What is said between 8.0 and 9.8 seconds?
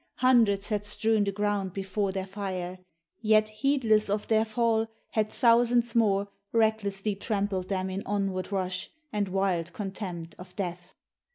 onward rush, And wild